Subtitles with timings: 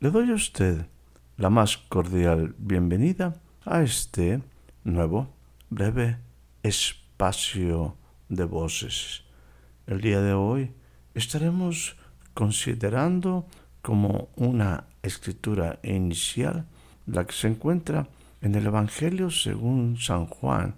[0.00, 0.86] Le doy a usted
[1.36, 4.40] la más cordial bienvenida a este
[4.82, 5.28] nuevo,
[5.68, 6.16] breve
[6.62, 7.96] espacio
[8.30, 9.24] de voces.
[9.86, 10.72] El día de hoy
[11.12, 11.96] estaremos
[12.32, 13.46] considerando
[13.82, 16.64] como una escritura inicial
[17.04, 18.08] la que se encuentra
[18.40, 20.76] en el Evangelio según San Juan,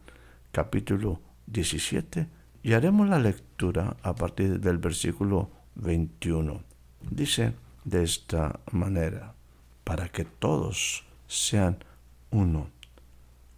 [0.51, 2.27] capítulo 17,
[2.65, 6.61] y haremos la lectura a partir del versículo 21.
[7.09, 7.53] Dice,
[7.85, 9.35] de esta manera,
[9.85, 11.79] para que todos sean
[12.31, 12.69] uno,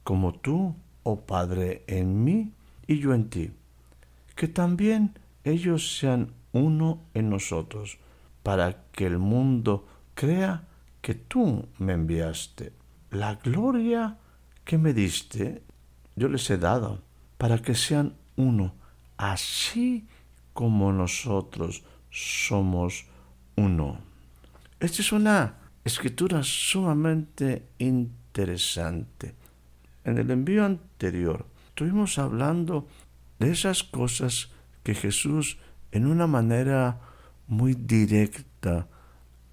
[0.02, 2.52] como tú, oh Padre, en mí
[2.86, 3.50] y yo en ti,
[4.34, 7.98] que también ellos sean uno en nosotros,
[8.42, 10.64] para que el mundo crea
[11.00, 12.72] que tú me enviaste.
[13.10, 14.18] La gloria
[14.64, 15.62] que me diste,
[16.16, 17.02] yo les he dado,
[17.38, 18.74] para que sean uno,
[19.16, 20.06] así
[20.52, 23.06] como nosotros somos
[23.56, 23.98] uno.
[24.84, 29.34] Esta es una escritura sumamente interesante.
[30.04, 32.86] En el envío anterior estuvimos hablando
[33.38, 34.50] de esas cosas
[34.82, 35.56] que Jesús
[35.90, 37.00] en una manera
[37.46, 38.86] muy directa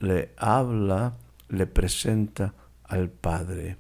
[0.02, 1.16] le habla,
[1.48, 3.78] le presenta al Padre.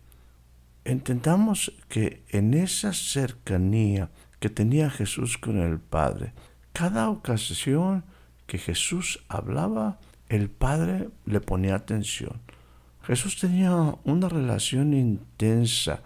[0.86, 6.32] Entendamos que en esa cercanía que tenía Jesús con el Padre,
[6.72, 8.06] cada ocasión
[8.48, 10.00] que Jesús hablaba,
[10.32, 12.40] el Padre le ponía atención.
[13.04, 16.02] Jesús tenía una relación intensa,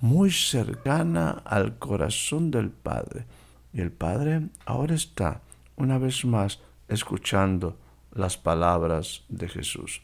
[0.00, 3.26] muy cercana al corazón del Padre.
[3.72, 5.40] Y el Padre ahora está,
[5.74, 7.76] una vez más, escuchando
[8.12, 10.02] las palabras de Jesús.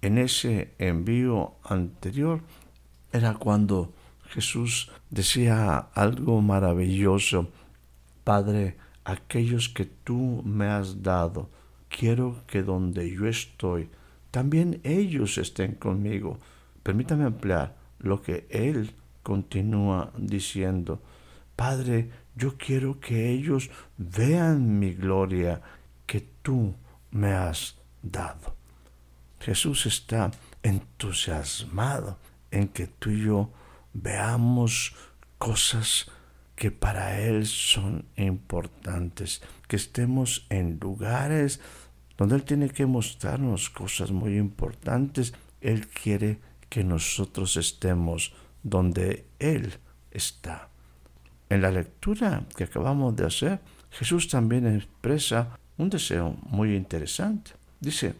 [0.00, 2.40] En ese envío anterior
[3.12, 3.92] era cuando
[4.28, 7.48] Jesús decía algo maravilloso.
[8.22, 11.50] Padre, aquellos que tú me has dado,
[11.96, 13.88] quiero que donde yo estoy,
[14.30, 16.38] también ellos estén conmigo.
[16.82, 21.00] Permítame ampliar lo que Él continúa diciendo.
[21.54, 25.60] Padre, yo quiero que ellos vean mi gloria
[26.06, 26.74] que tú
[27.10, 28.56] me has dado.
[29.38, 30.30] Jesús está
[30.62, 32.18] entusiasmado
[32.50, 33.50] en que tú y yo
[33.92, 34.94] veamos
[35.38, 36.10] cosas
[36.54, 41.60] que para Él son importantes, que estemos en lugares
[42.22, 45.34] donde Él tiene que mostrarnos cosas muy importantes.
[45.60, 46.38] Él quiere
[46.68, 49.74] que nosotros estemos donde Él
[50.12, 50.68] está.
[51.48, 53.58] En la lectura que acabamos de hacer,
[53.90, 57.54] Jesús también expresa un deseo muy interesante.
[57.80, 58.14] Dice,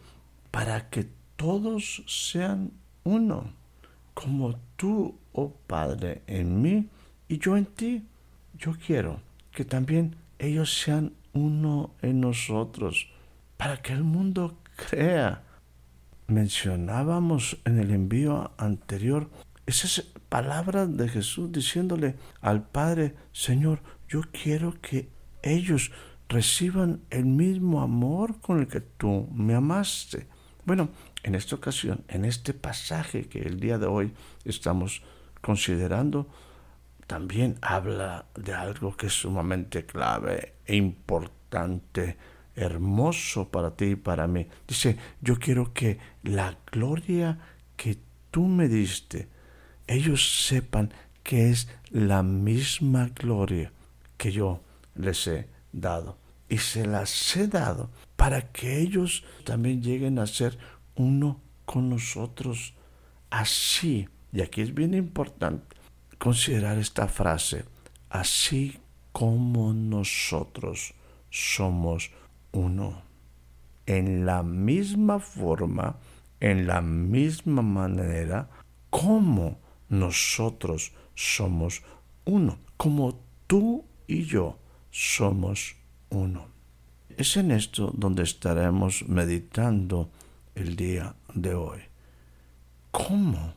[0.51, 2.71] para que todos sean
[3.05, 3.53] uno,
[4.13, 6.89] como tú, oh Padre, en mí
[7.29, 8.03] y yo en ti.
[8.57, 9.21] Yo quiero
[9.53, 13.12] que también ellos sean uno en nosotros
[13.63, 15.41] para que el mundo crea.
[16.27, 19.29] Mencionábamos en el envío anterior
[19.65, 23.79] esas palabras de Jesús diciéndole al Padre, Señor,
[24.09, 25.07] yo quiero que
[25.43, 25.93] ellos
[26.27, 30.27] reciban el mismo amor con el que tú me amaste.
[30.65, 30.89] Bueno,
[31.23, 34.13] en esta ocasión, en este pasaje que el día de hoy
[34.43, 35.03] estamos
[35.39, 36.27] considerando,
[37.07, 42.17] también habla de algo que es sumamente clave e importante
[42.55, 44.47] hermoso para ti y para mí.
[44.67, 47.39] Dice, yo quiero que la gloria
[47.75, 47.97] que
[48.31, 49.27] tú me diste,
[49.87, 50.93] ellos sepan
[51.23, 53.71] que es la misma gloria
[54.17, 54.61] que yo
[54.95, 56.17] les he dado.
[56.49, 60.57] Y se las he dado para que ellos también lleguen a ser
[60.95, 62.73] uno con nosotros.
[63.29, 65.75] Así, y aquí es bien importante
[66.19, 67.65] considerar esta frase,
[68.09, 68.77] así
[69.11, 70.93] como nosotros
[71.29, 72.11] somos
[72.53, 73.01] uno.
[73.85, 75.97] En la misma forma,
[76.39, 78.49] en la misma manera,
[78.89, 79.59] como
[79.89, 81.83] nosotros somos
[82.25, 84.57] uno, como tú y yo
[84.89, 85.75] somos
[86.09, 86.47] uno.
[87.17, 90.09] Es en esto donde estaremos meditando
[90.55, 91.79] el día de hoy.
[92.91, 93.53] ¿Cómo?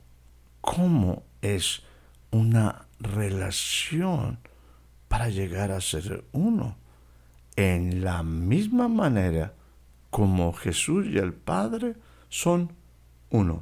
[0.61, 1.83] ¿Cómo es
[2.31, 4.39] una relación
[5.09, 6.77] para llegar a ser uno.
[7.57, 9.55] En la misma manera
[10.11, 11.95] como Jesús y el Padre
[12.29, 12.73] son
[13.31, 13.61] uno.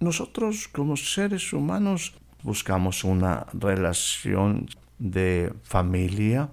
[0.00, 4.68] Nosotros como seres humanos buscamos una relación
[4.98, 6.50] de familia,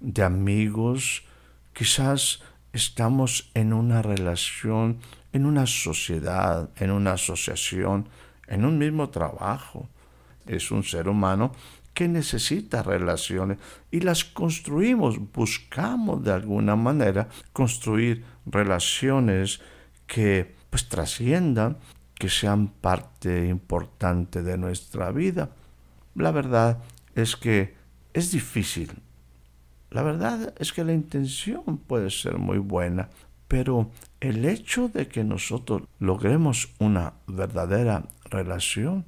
[0.00, 1.24] de amigos,
[1.72, 4.98] quizás estamos en una relación,
[5.32, 8.08] en una sociedad, en una asociación,
[8.46, 9.88] en un mismo trabajo.
[10.46, 11.52] Es un ser humano
[11.96, 13.56] que necesita relaciones
[13.90, 19.62] y las construimos, buscamos de alguna manera construir relaciones
[20.06, 21.78] que pues trasciendan,
[22.14, 25.48] que sean parte importante de nuestra vida.
[26.14, 26.82] La verdad
[27.14, 27.74] es que
[28.12, 28.92] es difícil.
[29.90, 33.08] La verdad es que la intención puede ser muy buena,
[33.48, 33.90] pero
[34.20, 39.06] el hecho de que nosotros logremos una verdadera relación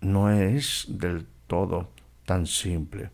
[0.00, 1.88] no es del todo
[2.30, 3.10] tan simple.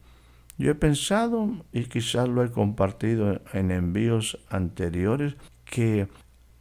[0.59, 6.07] Yo he pensado, y quizás lo he compartido en envíos anteriores, que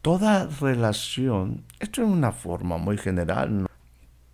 [0.02, 3.68] toda relación, esto en una forma muy general,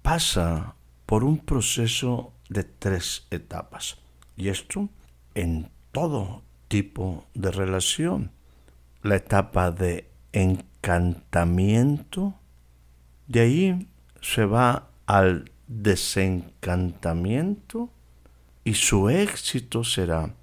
[0.03, 0.75] pasa
[1.07, 3.97] por un proceso de tres etapas.
[4.37, 4.87] Y esto
[5.33, 8.29] en todo tipo de relación.
[9.01, 12.35] La etapa de encantamiento,
[13.25, 13.87] de ahí
[14.21, 17.89] se va al desencantamiento,
[18.63, 20.33] y su éxito será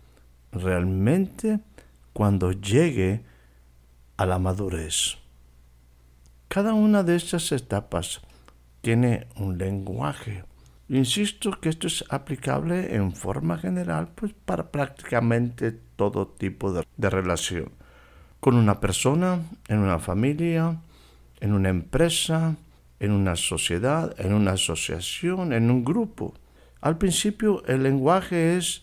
[0.53, 1.61] realmente
[2.13, 3.23] cuando llegue
[4.17, 5.19] a la madurez.
[6.49, 8.21] Cada una de estas etapas
[8.81, 10.45] tiene un lenguaje.
[10.89, 17.11] Insisto que esto es aplicable en forma general pues, para prácticamente todo tipo de, de
[17.11, 17.71] relación.
[18.41, 20.81] Con una persona, en una familia,
[21.41, 22.57] en una empresa,
[23.01, 26.35] en una sociedad, en una asociación, en un grupo.
[26.81, 28.83] Al principio el lenguaje es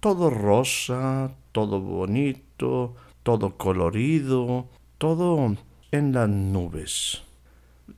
[0.00, 4.68] todo rosa, todo bonito, todo colorido,
[4.98, 5.56] todo
[5.90, 7.22] en las nubes.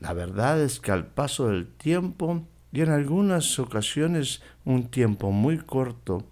[0.01, 2.43] La verdad es que al paso del tiempo,
[2.73, 6.25] y en algunas ocasiones un tiempo muy corto,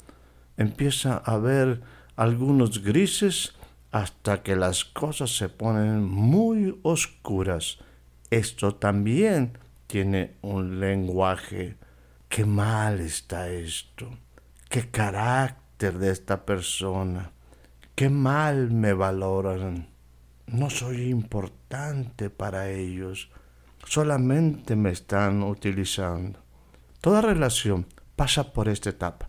[0.57, 1.83] empieza a haber
[2.17, 3.55] algunos grises
[3.91, 7.79] hasta que las cosas se ponen muy oscuras.
[8.31, 11.77] Esto también tiene un lenguaje
[12.33, 14.09] qué mal está esto,
[14.71, 17.31] qué carácter de esta persona,
[17.95, 19.91] qué mal me valoran.
[20.47, 23.29] No soy importante para ellos,
[23.85, 26.39] solamente me están utilizando.
[27.03, 27.85] Toda relación
[28.17, 29.29] pasa por esta etapa,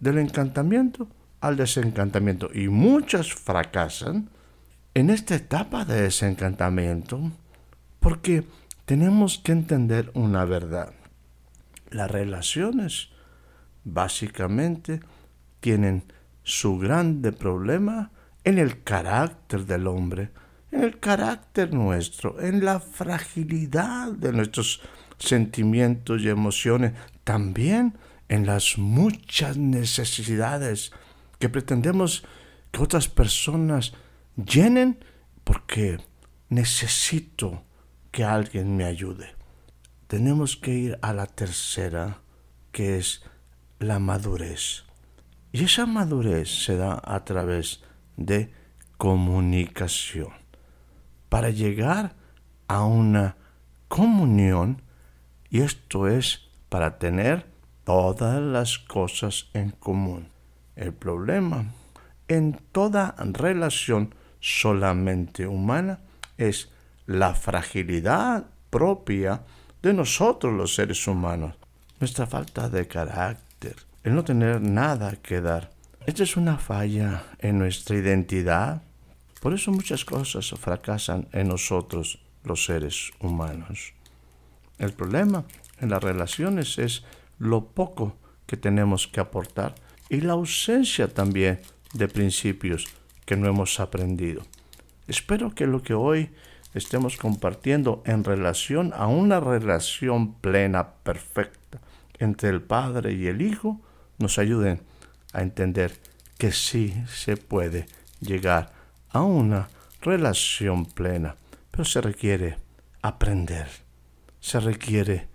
[0.00, 1.06] del encantamiento
[1.40, 4.30] al desencantamiento, y muchas fracasan
[4.94, 7.20] en esta etapa de desencantamiento
[8.00, 8.42] porque
[8.84, 10.95] tenemos que entender una verdad.
[11.90, 13.10] Las relaciones
[13.84, 15.00] básicamente
[15.60, 16.04] tienen
[16.42, 18.10] su grande problema
[18.44, 20.30] en el carácter del hombre,
[20.70, 24.80] en el carácter nuestro, en la fragilidad de nuestros
[25.18, 26.92] sentimientos y emociones,
[27.24, 27.96] también
[28.28, 30.92] en las muchas necesidades
[31.38, 32.24] que pretendemos
[32.70, 33.92] que otras personas
[34.36, 34.98] llenen
[35.44, 35.98] porque
[36.48, 37.62] necesito
[38.10, 39.35] que alguien me ayude
[40.06, 42.20] tenemos que ir a la tercera,
[42.72, 43.22] que es
[43.78, 44.84] la madurez.
[45.52, 47.82] Y esa madurez se da a través
[48.16, 48.52] de
[48.96, 50.32] comunicación.
[51.28, 52.14] Para llegar
[52.68, 53.36] a una
[53.88, 54.82] comunión,
[55.50, 57.46] y esto es para tener
[57.84, 60.28] todas las cosas en común.
[60.74, 61.72] El problema
[62.28, 66.00] en toda relación solamente humana
[66.36, 66.70] es
[67.06, 69.42] la fragilidad propia
[69.86, 71.54] de nosotros los seres humanos,
[72.00, 75.70] nuestra falta de carácter, el no tener nada que dar.
[76.06, 78.82] Esta es una falla en nuestra identidad.
[79.40, 83.92] Por eso muchas cosas fracasan en nosotros los seres humanos.
[84.78, 85.44] El problema
[85.80, 87.04] en las relaciones es
[87.38, 88.16] lo poco
[88.46, 89.76] que tenemos que aportar
[90.08, 91.60] y la ausencia también
[91.92, 92.86] de principios
[93.24, 94.42] que no hemos aprendido.
[95.06, 96.30] Espero que lo que hoy
[96.76, 101.80] estemos compartiendo en relación a una relación plena, perfecta
[102.18, 103.80] entre el Padre y el Hijo,
[104.18, 104.82] nos ayuden
[105.32, 105.98] a entender
[106.38, 107.86] que sí se puede
[108.20, 108.72] llegar
[109.10, 109.68] a una
[110.02, 111.36] relación plena,
[111.70, 112.58] pero se requiere
[113.02, 113.68] aprender,
[114.40, 115.28] se requiere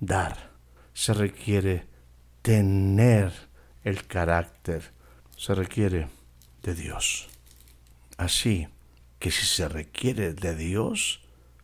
[0.00, 0.50] dar,
[0.94, 1.84] se requiere
[2.42, 3.32] tener
[3.84, 4.92] el carácter,
[5.36, 6.08] se requiere
[6.62, 7.28] de Dios.
[8.16, 8.68] Así,
[9.18, 11.22] que si se requiere de Dios,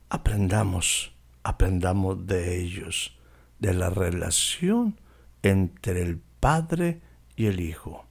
[0.08, 3.18] aprendamos, aprendamos de ellos,
[3.58, 5.00] de la relación
[5.42, 7.00] entre el Padre
[7.36, 8.06] y el Hijo.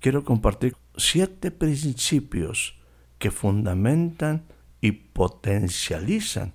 [0.00, 2.78] Quiero compartir siete principios
[3.18, 4.44] que fundamentan
[4.80, 6.54] y potencializan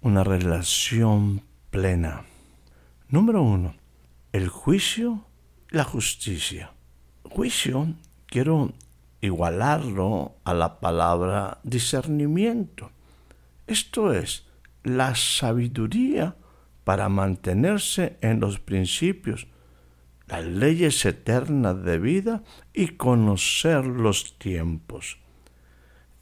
[0.00, 2.24] una relación plena.
[3.08, 3.74] Número uno,
[4.32, 5.26] el juicio
[5.70, 6.72] la justicia.
[7.24, 7.94] Juicio
[8.26, 8.72] quiero
[9.26, 12.90] igualarlo a la palabra discernimiento.
[13.66, 14.46] Esto es
[14.82, 16.36] la sabiduría
[16.84, 19.48] para mantenerse en los principios,
[20.28, 22.42] las leyes eternas de vida
[22.72, 25.18] y conocer los tiempos.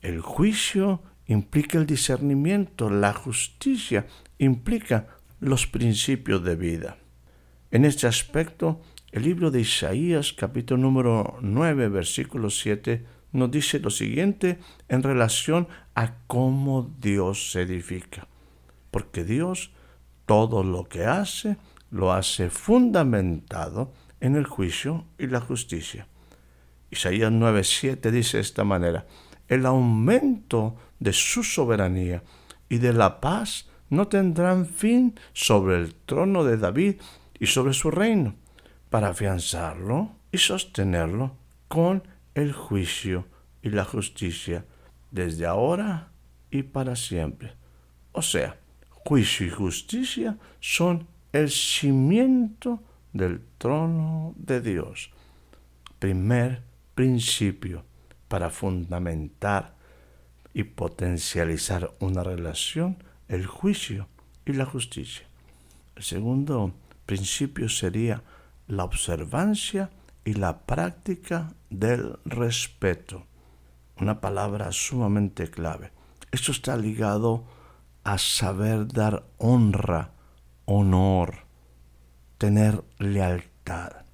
[0.00, 4.06] El juicio implica el discernimiento, la justicia
[4.38, 5.08] implica
[5.40, 6.96] los principios de vida.
[7.70, 8.80] En este aspecto,
[9.14, 15.68] el libro de Isaías, capítulo número 9, versículo 7, nos dice lo siguiente en relación
[15.94, 18.26] a cómo Dios se edifica.
[18.90, 19.70] Porque Dios
[20.26, 21.58] todo lo que hace,
[21.92, 26.08] lo hace fundamentado en el juicio y la justicia.
[26.90, 27.32] Isaías
[27.68, 29.06] 7 dice de esta manera,
[29.46, 32.24] el aumento de su soberanía
[32.68, 36.96] y de la paz no tendrán fin sobre el trono de David
[37.38, 38.34] y sobre su reino
[38.94, 41.36] para afianzarlo y sostenerlo
[41.66, 42.04] con
[42.36, 43.26] el juicio
[43.60, 44.66] y la justicia
[45.10, 46.12] desde ahora
[46.52, 47.54] y para siempre.
[48.12, 48.56] O sea,
[48.90, 55.10] juicio y justicia son el cimiento del trono de Dios.
[55.98, 56.62] Primer
[56.94, 57.84] principio
[58.28, 59.74] para fundamentar
[60.52, 64.06] y potencializar una relación, el juicio
[64.46, 65.26] y la justicia.
[65.96, 66.72] El segundo
[67.06, 68.22] principio sería
[68.66, 69.90] la observancia
[70.24, 73.26] y la práctica del respeto.
[74.00, 75.92] Una palabra sumamente clave.
[76.32, 77.44] Esto está ligado
[78.02, 80.12] a saber dar honra,
[80.64, 81.44] honor,
[82.38, 84.04] tener lealtad.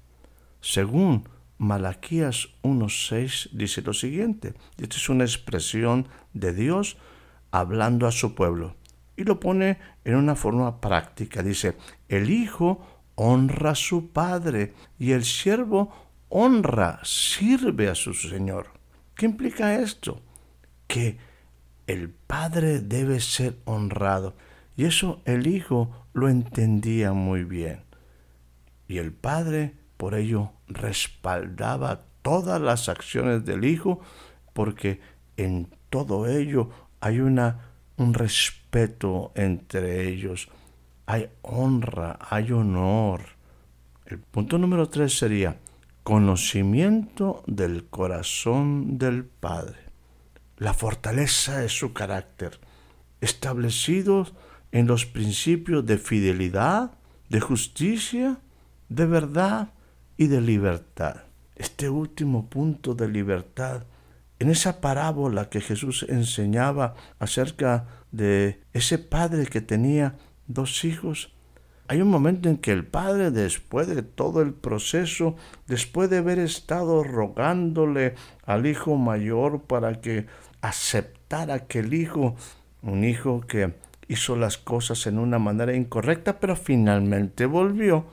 [0.59, 1.27] Según
[1.57, 6.97] Malaquías 1.6 dice lo siguiente, esta es una expresión de Dios
[7.51, 8.75] hablando a su pueblo
[9.15, 11.43] y lo pone en una forma práctica.
[11.43, 11.77] Dice,
[12.07, 15.93] el Hijo honra a su padre y el siervo
[16.29, 18.67] honra, sirve a su señor.
[19.13, 20.23] ¿Qué implica esto?
[20.87, 21.19] Que
[21.85, 24.33] el padre debe ser honrado.
[24.75, 27.83] Y eso el hijo lo entendía muy bien.
[28.87, 33.99] Y el padre por ello respaldaba todas las acciones del hijo
[34.53, 34.99] porque
[35.37, 40.49] en todo ello hay una, un respeto entre ellos
[41.11, 43.19] hay honra, hay honor.
[44.05, 45.57] El punto número tres sería
[46.03, 49.79] conocimiento del corazón del Padre,
[50.55, 52.61] la fortaleza de su carácter,
[53.19, 54.33] establecidos
[54.71, 56.91] en los principios de fidelidad,
[57.27, 58.39] de justicia,
[58.87, 59.73] de verdad
[60.15, 61.23] y de libertad.
[61.57, 63.83] Este último punto de libertad,
[64.39, 70.15] en esa parábola que Jesús enseñaba acerca de ese padre que tenía
[70.47, 71.33] dos hijos,
[71.91, 75.35] hay un momento en que el padre, después de todo el proceso,
[75.67, 80.25] después de haber estado rogándole al hijo mayor para que
[80.61, 82.35] aceptara que el hijo,
[82.81, 83.73] un hijo que
[84.07, 88.05] hizo las cosas en una manera incorrecta, pero finalmente volvió,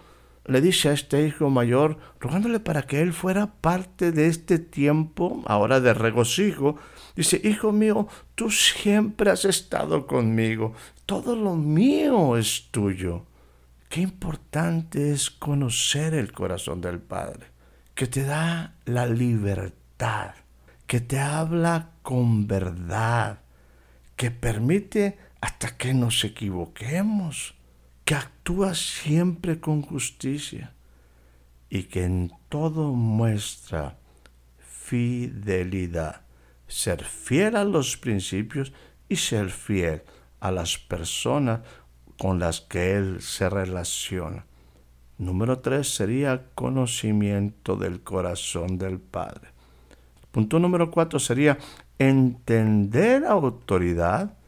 [0.48, 5.42] le dice a este hijo mayor, rogándole para que él fuera parte de este tiempo,
[5.46, 6.76] ahora de regocijo,
[7.14, 10.72] dice, hijo mío, tú siempre has estado conmigo,
[11.04, 13.26] todo lo mío es tuyo.
[13.90, 17.46] Qué importante es conocer el corazón del Padre,
[17.94, 20.34] que te da la libertad,
[20.86, 23.40] que te habla con verdad,
[24.16, 27.54] que permite hasta que nos equivoquemos,
[28.08, 30.72] que actúa siempre con justicia
[31.68, 33.98] y que en todo muestra
[34.56, 36.22] fidelidad,
[36.66, 38.72] ser fiel a los principios
[39.10, 40.04] y ser fiel
[40.40, 41.60] a las personas
[42.18, 44.46] con las que él se relaciona.
[45.18, 49.50] Número tres sería conocimiento del corazón del Padre.
[50.30, 51.58] Punto número cuatro sería
[51.98, 54.38] entender autoridad,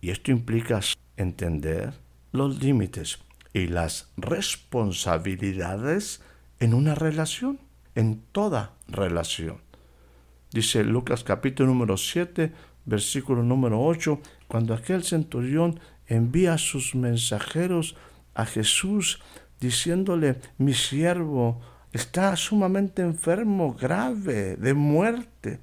[0.00, 0.78] y esto implica
[1.16, 1.94] entender
[2.32, 3.18] los límites
[3.52, 6.22] y las responsabilidades
[6.60, 7.58] en una relación,
[7.94, 9.58] en toda relación.
[10.52, 12.52] Dice Lucas capítulo número 7,
[12.84, 17.96] versículo número 8, cuando aquel centurión envía a sus mensajeros
[18.34, 19.20] a Jesús
[19.60, 21.60] diciéndole, mi siervo
[21.92, 25.58] está sumamente enfermo, grave, de muerte.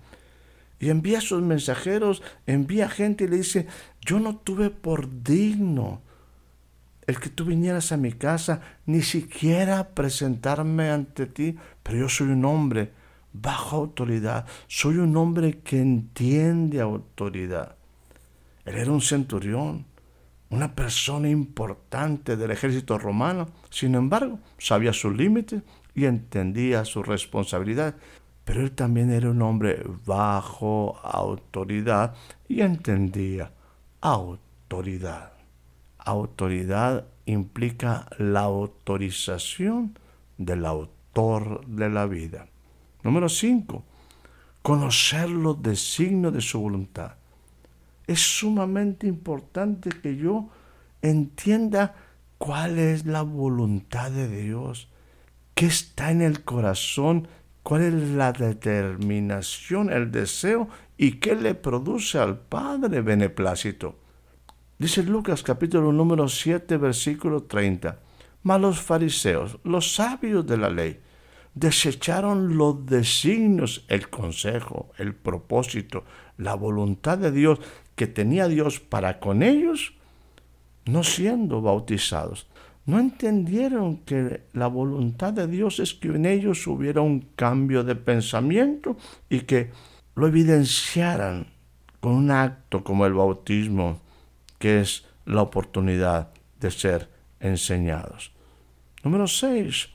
[0.80, 3.68] Y envía a sus mensajeros, envía gente y le dice,
[4.02, 6.02] yo no tuve por digno
[7.08, 12.30] el que tú vinieras a mi casa, ni siquiera presentarme ante ti, pero yo soy
[12.30, 12.92] un hombre
[13.32, 17.76] bajo autoridad, soy un hombre que entiende autoridad.
[18.66, 19.86] Él era un centurión,
[20.50, 25.62] una persona importante del ejército romano, sin embargo, sabía sus límites
[25.94, 27.96] y entendía su responsabilidad,
[28.44, 32.16] pero él también era un hombre bajo autoridad
[32.48, 33.52] y entendía
[34.02, 35.35] autoridad.
[36.06, 39.98] Autoridad implica la autorización
[40.38, 42.48] del autor de la vida.
[43.04, 43.84] Número 5.
[44.62, 47.16] Conocer los designios de su voluntad.
[48.08, 50.50] Es sumamente importante que yo
[51.02, 51.96] entienda
[52.38, 54.90] cuál es la voluntad de Dios,
[55.56, 57.28] qué está en el corazón,
[57.64, 64.05] cuál es la determinación, el deseo y qué le produce al Padre beneplácito.
[64.78, 67.98] Dice Lucas capítulo número 7 versículo 30.
[68.44, 71.00] Mas los fariseos, los sabios de la ley,
[71.54, 76.04] desecharon los designios, el consejo, el propósito,
[76.38, 77.60] la voluntad de Dios
[77.96, 79.94] que tenía Dios para con ellos,
[80.84, 82.50] no siendo bautizados.
[82.86, 87.96] No entendieron que la voluntad de Dios es que en ellos hubiera un cambio de
[87.96, 88.98] pensamiento
[89.30, 89.72] y que
[90.16, 91.48] lo evidenciaran
[92.02, 94.04] con un acto como el bautismo
[94.60, 97.10] que es la oportunidad de ser
[97.40, 98.32] enseñados.
[99.04, 99.90] Número 6.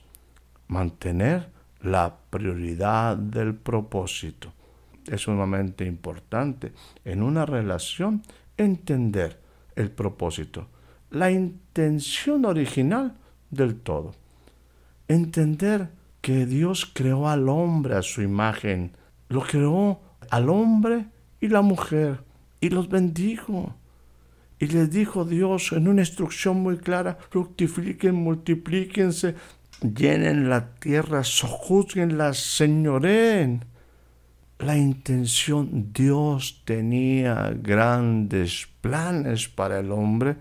[0.69, 1.49] Mantener
[1.83, 4.53] la prioridad del propósito.
[5.07, 6.73] Es sumamente importante
[7.05, 8.23] en una relación
[8.57, 9.41] entender
[9.75, 10.69] el propósito,
[11.11, 13.17] la intención original
[13.51, 14.13] del todo.
[15.09, 15.91] Entender
[16.21, 18.93] que Dios creó al hombre a su imagen,
[19.29, 20.01] lo creó
[20.31, 21.07] al hombre
[21.41, 22.23] y la mujer
[22.61, 23.75] y los bendijo
[24.61, 29.35] y les dijo Dios en una instrucción muy clara, fructifiquen, multiplíquense,
[29.81, 33.65] llenen la tierra, sojuzguenla, señoren.
[34.59, 40.37] La intención, Dios tenía grandes planes para el hombre,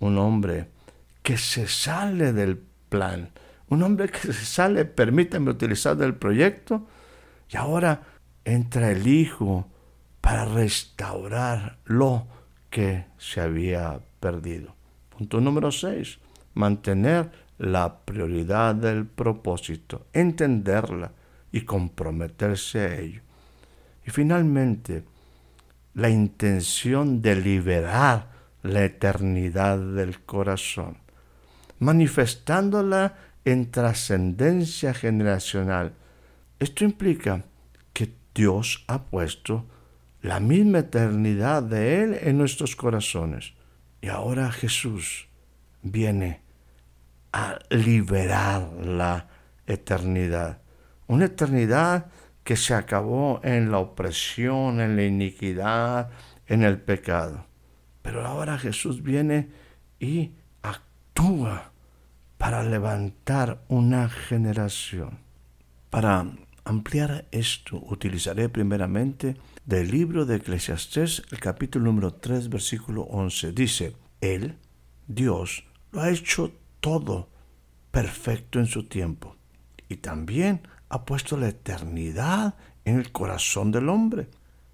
[0.00, 0.68] un hombre
[1.22, 2.58] que se sale del
[2.90, 3.30] plan,
[3.70, 6.86] un hombre que se sale, permítame utilizar del proyecto,
[7.50, 8.02] y ahora
[8.44, 9.66] entra el Hijo
[10.20, 12.26] para restaurarlo
[12.70, 14.74] que se había perdido.
[15.16, 16.18] Punto número 6.
[16.54, 21.12] Mantener la prioridad del propósito, entenderla
[21.50, 23.22] y comprometerse a ello.
[24.06, 25.04] Y finalmente,
[25.94, 28.30] la intención de liberar
[28.62, 30.98] la eternidad del corazón,
[31.78, 35.92] manifestándola en trascendencia generacional.
[36.58, 37.44] Esto implica
[37.92, 39.64] que Dios ha puesto
[40.22, 43.54] la misma eternidad de Él en nuestros corazones.
[44.00, 45.28] Y ahora Jesús
[45.82, 46.40] viene
[47.32, 49.28] a liberar la
[49.66, 50.60] eternidad.
[51.06, 52.06] Una eternidad
[52.44, 56.10] que se acabó en la opresión, en la iniquidad,
[56.46, 57.44] en el pecado.
[58.02, 59.48] Pero ahora Jesús viene
[60.00, 61.72] y actúa
[62.38, 65.18] para levantar una generación.
[65.90, 66.26] Para
[66.68, 73.52] ampliar esto, utilizaré primeramente del libro de Eclesiastés, el capítulo número 3, versículo 11.
[73.52, 74.58] Dice, Él,
[75.06, 77.30] Dios, lo ha hecho todo
[77.90, 79.34] perfecto en su tiempo
[79.88, 82.54] y también ha puesto la eternidad
[82.84, 84.28] en el corazón del hombre.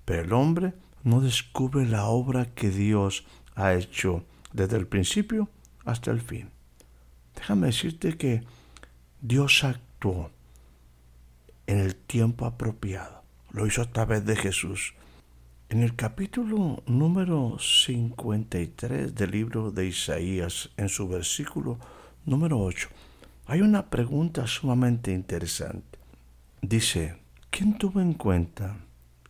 [0.05, 5.49] Pero el hombre no descubre la obra que Dios ha hecho desde el principio
[5.85, 6.51] hasta el fin.
[7.37, 8.43] Déjame decirte que
[9.21, 10.34] Dios actuó
[11.67, 14.95] en el tiempo apropiado lo hizo a través de Jesús.
[15.69, 21.79] En el capítulo número 53 del libro de Isaías, en su versículo
[22.27, 22.89] número 8,
[23.47, 25.99] hay una pregunta sumamente interesante.
[26.61, 27.17] Dice,
[27.51, 28.77] ¿quién tuvo en cuenta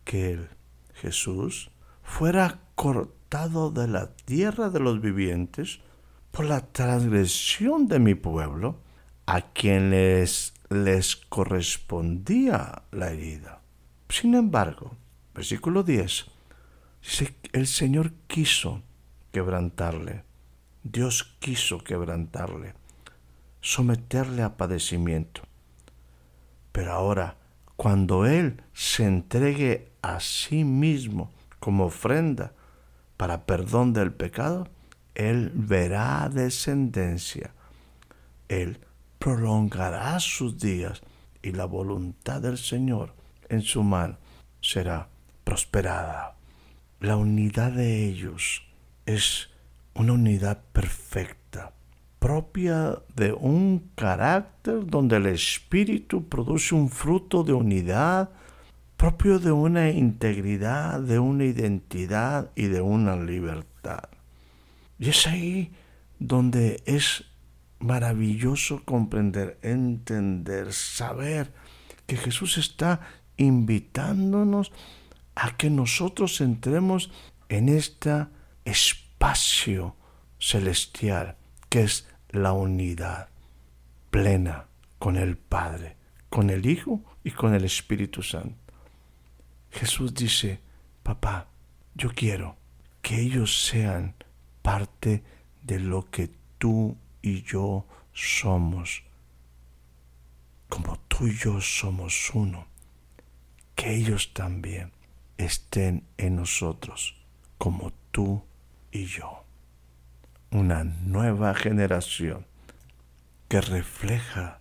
[0.03, 0.49] que él,
[0.95, 1.69] Jesús,
[2.01, 5.79] fuera cortado de la tierra de los vivientes
[6.31, 8.79] por la transgresión de mi pueblo,
[9.25, 13.61] a quien les, les correspondía la herida?
[14.09, 14.95] Sin embargo,
[15.33, 16.25] versículo 10,
[17.01, 18.81] dice, el Señor quiso
[19.31, 20.23] quebrantarle,
[20.83, 22.73] Dios quiso quebrantarle,
[23.61, 25.41] someterle a padecimiento.
[26.71, 27.37] Pero ahora,
[27.75, 32.53] cuando Él se entregue a sí mismo como ofrenda
[33.17, 34.67] para perdón del pecado,
[35.15, 37.53] Él verá descendencia.
[38.47, 38.79] Él
[39.25, 41.01] prolongará sus días
[41.41, 43.15] y la voluntad del Señor
[43.49, 44.17] en su mano
[44.61, 45.09] será
[45.43, 46.35] prosperada.
[46.99, 48.61] La unidad de ellos
[49.07, 49.49] es
[49.95, 51.73] una unidad perfecta,
[52.19, 58.29] propia de un carácter donde el espíritu produce un fruto de unidad,
[58.95, 64.07] propio de una integridad, de una identidad y de una libertad.
[64.99, 65.73] Y es ahí
[66.19, 67.25] donde es
[67.79, 71.53] maravilloso comprender, entender, saber
[72.05, 73.01] que Jesús está
[73.37, 74.71] invitándonos
[75.35, 77.11] a que nosotros entremos
[77.49, 78.27] en este
[78.63, 79.95] espacio
[80.39, 81.35] celestial
[81.69, 83.29] que es la unidad
[84.09, 84.67] plena
[84.99, 85.97] con el Padre,
[86.29, 88.55] con el Hijo y con el Espíritu Santo.
[89.71, 90.59] Jesús dice,
[91.03, 91.47] papá,
[91.93, 92.55] yo quiero
[93.01, 94.15] que ellos sean
[94.61, 95.23] parte
[95.63, 99.03] de lo que tú y yo somos,
[100.69, 102.67] como tú y yo somos uno,
[103.73, 104.91] que ellos también
[105.37, 107.15] estén en nosotros,
[107.57, 108.43] como tú
[108.91, 109.43] y yo.
[110.51, 112.45] Una nueva generación
[113.49, 114.59] que refleja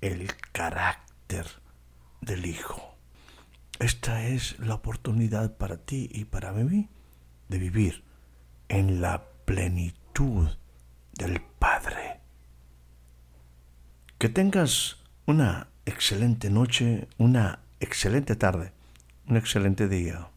[0.00, 1.46] el carácter
[2.20, 2.96] del Hijo.
[3.78, 6.88] Esta es la oportunidad para ti y para mí
[7.48, 8.02] de vivir
[8.68, 10.50] en la plenitud
[11.12, 12.20] del Padre.
[14.18, 18.72] Que tengas una excelente noche, una excelente tarde,
[19.26, 20.28] un excelente día.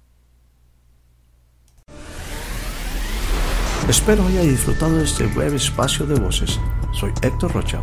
[3.88, 6.60] Espero haya disfrutado de este breve espacio de voces.
[6.92, 7.80] Soy Héctor Rocha.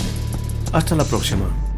[0.73, 1.72] Hasta la próxima.